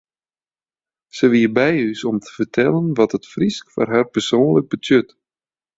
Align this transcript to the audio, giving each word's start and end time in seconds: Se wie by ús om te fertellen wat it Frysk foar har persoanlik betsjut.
Se 1.17 1.25
wie 1.33 1.49
by 1.57 1.73
ús 1.89 2.01
om 2.09 2.17
te 2.21 2.29
fertellen 2.37 2.87
wat 2.97 3.15
it 3.17 3.31
Frysk 3.33 3.65
foar 3.73 3.89
har 3.93 4.07
persoanlik 4.15 4.67
betsjut. 4.71 5.09